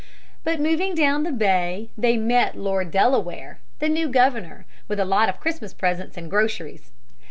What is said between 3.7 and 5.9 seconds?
the new Governor, with a lot of Christmas